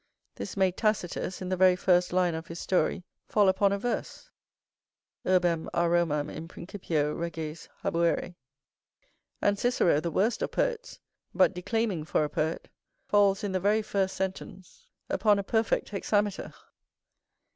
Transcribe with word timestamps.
This 0.33 0.57
made 0.57 0.77
Tacitus, 0.77 1.43
in 1.43 1.49
the 1.49 1.55
very 1.55 1.75
first 1.75 2.11
line 2.11 2.33
of 2.33 2.47
his 2.47 2.59
story, 2.59 3.03
fall 3.27 3.47
upon 3.47 3.71
a 3.71 3.77
verse;[P] 3.77 5.29
and 5.29 5.69
Cicero, 9.59 9.99
the 9.99 10.11
worst 10.11 10.41
of 10.41 10.51
poets, 10.51 10.99
but 11.35 11.53
declaiming 11.53 12.05
for 12.05 12.23
a 12.23 12.29
poet, 12.31 12.67
falls 13.07 13.43
in 13.43 13.51
the 13.51 13.59
very 13.59 13.83
first 13.83 14.15
sentence 14.15 14.87
upon 15.07 15.37
a 15.37 15.43
perfect 15.43 15.89
hexameter. 15.89 16.51